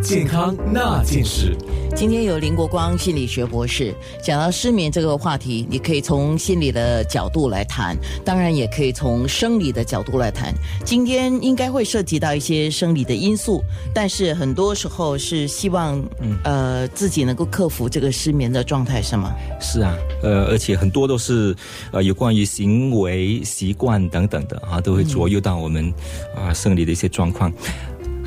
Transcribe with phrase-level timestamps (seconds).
[0.00, 1.56] 健康那件事。
[1.96, 10.54] 今天有林国光心理学博士讲到失眠这个话题，你可以从心理的角度来谈，当然也可以从生理的角度来谈。
[10.84, 16.00] 今天应该会涉及到一些生理的因素，但是很多时候是希望，
[16.44, 19.34] 呃，自己能够克服这个失眠的状态，是吗？
[19.60, 21.56] 是啊，呃，而且很多都是
[21.90, 25.92] 呃有关于行为习惯等等的啊，都会左右到我们
[26.36, 27.52] 啊生理的一些状况。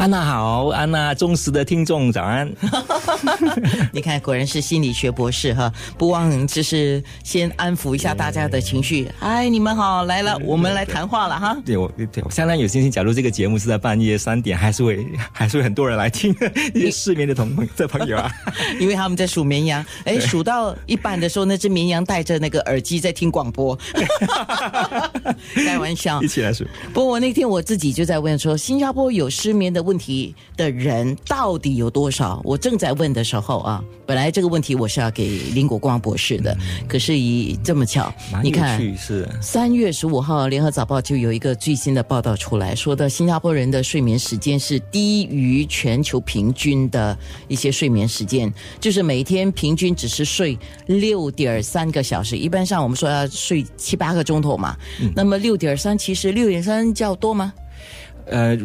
[0.00, 2.50] 安娜好，安娜忠实的听众，早安。
[3.92, 9.06] 你看，果然是心理学博士哈，不忘就是先安抚一下大家的情绪。
[9.18, 11.54] 哎，你们好，来了，我们来谈话了哈。
[11.66, 12.90] 对，我对我相当有信心。
[12.90, 16.34] 假如这个节目是在半夜三点，还是会 还是会很多人来听，
[16.72, 18.32] 一些失眠的同的 朋友啊，
[18.80, 19.84] 因为他们在数绵羊。
[20.04, 23.78] 哎，数到一半的时候，那只绵羊戴着那个耳机在听广播。
[25.56, 26.64] 开玩笑，一起来数。
[26.94, 32.40] 不过我那天我自己就在问说，新加坡有失眠的问题的人到底有多少？
[32.44, 36.56] 我正在问的时候啊，本来这个问题我是要给林国光博士的，
[36.88, 47.16] 可是以这么巧，你看是三月十五号，联合早报就有一个最新的报道出来，说的新加坡人的睡眠时间是低于全球平均的
[47.48, 52.36] 一些睡眠时间，就是每天平均只是睡六点三个小时。
[52.36, 54.76] 一般上我们说要睡七八个钟头嘛，
[55.14, 57.52] 那么六点三其实六点三较多吗？
[58.30, 58.56] 呃，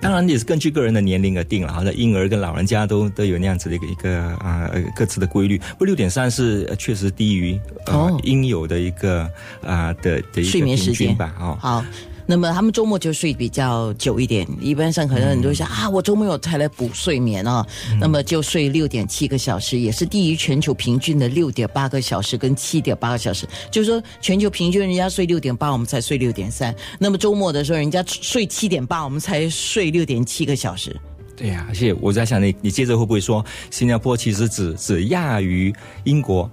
[0.00, 1.72] 当然也是根据个人的年龄而定了。
[1.72, 5.60] 好的，婴儿跟老人家都都有那样子的一个一个啊各自的规律。
[5.76, 9.28] 不，六点三是确实低于呃应有的一个
[9.62, 11.34] 啊的的睡眠时间吧。
[11.38, 11.84] 哦，好。
[12.26, 17.66] 那么他们周末就睡比较久一点，一般上可能很多人想啊，我周末有才来补睡眠啊，
[18.00, 23.46] 那么就睡六点七个小时，也是低于全球平均的六点八个小时跟七点八个小时。
[23.70, 26.74] 就是说，全球平均人家睡六点八，我们才睡六点三。
[26.98, 30.94] 那么周末的时候，人家睡七点八，我们才睡六点七个小时。
[31.36, 36.50] 对呀，而且我在想，你你接着会不会说，新加坡其实只只亚于英国？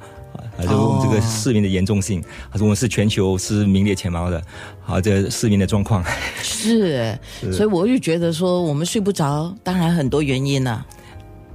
[0.60, 4.42] 啊，就我们这个失眠的严重性，啊，我们是全球是名列前茅的，
[4.86, 6.04] 啊，这个失眠的状况
[6.44, 7.18] 是，
[7.52, 10.86] 所以我就觉得说，我们睡不着，当然很多原因呢。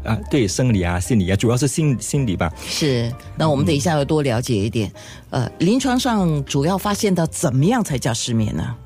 [0.04, 2.52] 啊，对，生理啊，心理啊，主要是心心理吧。
[2.66, 4.92] 是，那我们等一下要多了解一点。
[5.30, 8.76] 呃，临床上主要发现到怎么样才叫失眠呢？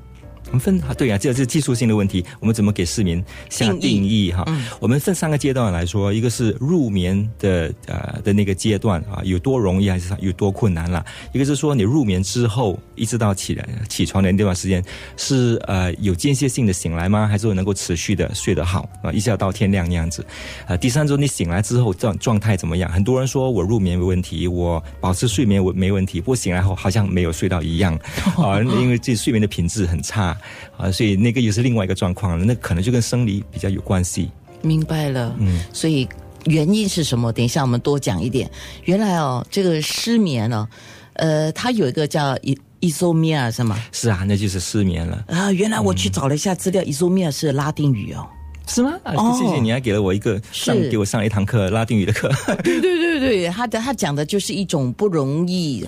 [0.49, 2.25] 我们分啊，对啊，这是技术性的问题。
[2.39, 4.43] 我们怎么给市民下定义哈？
[4.79, 11.05] 我们分三个阶段来说，一个是入眠的呃的那个阶段啊，有多容易还是有多困难了？
[11.33, 14.83] 一个是说你入眠之后一直到起来起床的那段时间
[15.17, 17.27] 是呃有间歇性的醒来吗？
[17.27, 19.11] 还是能够持续的睡得好啊？
[19.11, 20.25] 一下到天亮那样子。
[20.65, 22.91] 呃，第三周你醒来之后状状态怎么样？
[22.91, 27.93] 很多人说我入眠没问题，我保持睡眠我没问题，不过醒来后好像没有睡到一样
[28.35, 30.35] 啊，因为这睡眠的品质很差。
[30.77, 34.29] 啊，所以那个又是另外一个状况了，那可能就跟生理比较有关系。
[34.61, 36.07] 明白了，嗯，所以
[36.45, 37.31] 原因是什么？
[37.31, 38.49] 等一下我们多讲一点。
[38.85, 40.67] 原来哦，这个失眠哦，
[41.13, 43.77] 呃，它有一个叫伊伊索米亚是吗？
[43.91, 45.51] 是啊，那就是失眠了啊。
[45.51, 48.27] 原来我去找了一下资料，伊索米亚是拉丁语哦，
[48.67, 48.93] 是吗？
[49.03, 52.29] 哦，谢谢你还给了我一个上给我上一堂课拉丁语的课。
[52.63, 55.87] 对对对对，他的他讲的就是一种不容易。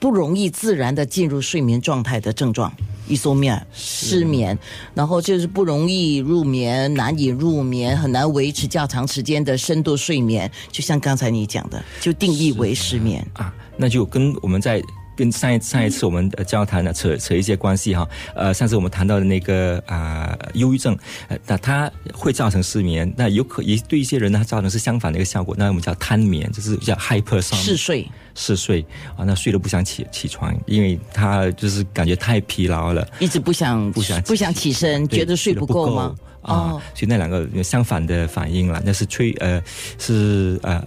[0.00, 2.72] 不容易自然的进入睡眠状态的症状，
[3.08, 4.56] 一缩面失眠，
[4.94, 10.50] 然后就是不容易入眠，难以入眠，很难维持较长时间的深度睡眠。
[10.70, 14.82] 就像刚才你讲的，就定义为失眠啊，那就跟我们在
[15.18, 18.08] 跟上一上一次我们交谈的扯扯一些关系哈。
[18.36, 20.96] 呃，上次我们谈到的那个啊，忧郁症，
[21.44, 28.08] 那它会造成失眠，那有可也对一些人呢，造成是相反的一个效果，那我们叫贪眠，就是叫 hyper 嗜睡。
[28.36, 28.86] 嗜睡
[29.16, 36.14] 啊，那睡都不想起起床，因为他就是感觉太疲劳了，一直不想不想不想起身，觉得睡不够吗？
[36.42, 39.60] 啊，所以那两个相反的反应了，那是催呃
[39.98, 40.80] 是呃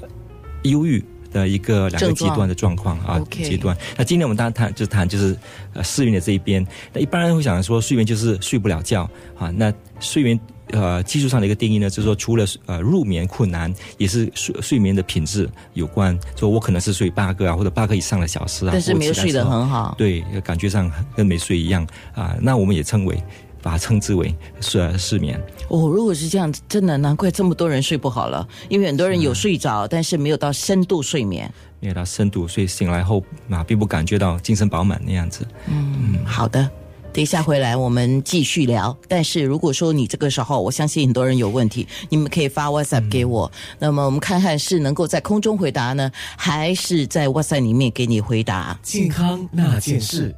[0.63, 3.75] 忧郁的一个两个极端的状况啊极端。
[3.97, 5.35] 那今天我们当然谈就谈就是
[5.73, 10.39] 呃睡眠的这一边，那一般人会想说睡眠就是睡不了觉啊，那睡眠。
[10.73, 16.17] 呃，技术上的一个定义呢，就是说，除了呃入眠困难，也是睡睡眠的品质有关。
[16.37, 22.37] 说我可能是睡八个啊，或者八个以上的小时啊，但是没有睡得很好，对，感觉上跟没睡一样啊。
[22.39, 23.21] 那我们也称为，
[23.61, 25.39] 把它称之为失失眠。
[25.69, 35.47] 哦，如果是这样，真的难怪这么多人睡不好了，因为很多人有睡着，但是没有到深度睡眠，没有到深度，所以醒来后啊，并不感觉到精神饱满那样子。
[35.67, 36.69] 嗯，好的。
[37.13, 38.97] 等一下回来，我们继续聊。
[39.05, 43.51] 但是如果说你这个时候，我相信很多人有问题，你们可以发 WhatsApp 给我。
[43.79, 48.79] 那么我们看看是能够在空中回答呢，还是在 WhatsApp 里面给你回答？
[48.81, 50.33] 健康那件事。